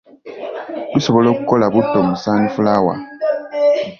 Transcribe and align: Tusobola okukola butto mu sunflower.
Tusobola 0.91 1.27
okukola 1.33 1.65
butto 1.73 1.99
mu 2.07 2.13
sunflower. 2.23 2.95